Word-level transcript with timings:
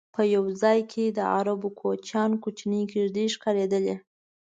په 0.15 0.21
یو 0.35 0.45
ځای 0.61 0.79
کې 0.91 1.03
د 1.17 1.19
عربو 1.35 1.67
کوچیانو 1.79 2.41
کوچنۍ 2.43 2.83
کېږدی 2.91 3.25
ښکارېدلې. 3.35 3.95